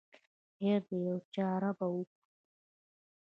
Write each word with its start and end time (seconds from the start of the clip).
خیر 0.55 0.79
دی 0.87 0.97
یوه 1.07 1.23
چاره 1.33 1.71
به 1.77 1.85
وکړو. 1.93 2.23